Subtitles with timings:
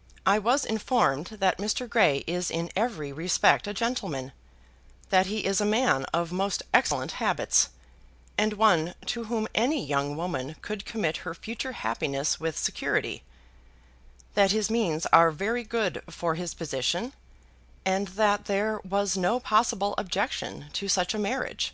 [0.26, 1.88] ]I was informed that Mr.
[1.88, 4.32] Grey is in every respect a gentleman,
[5.08, 7.70] that he is a man of most excellent habits,
[8.36, 13.22] and one to whom any young woman could commit her future happiness with security,
[14.34, 17.14] that his means are very good for his position,
[17.86, 21.72] and that there was no possible objection to such a marriage.